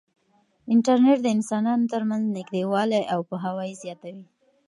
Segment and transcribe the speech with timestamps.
[0.73, 4.25] انټرنیټ د انسانانو ترمنځ نږدېوالی او پوهاوی زیاتوي.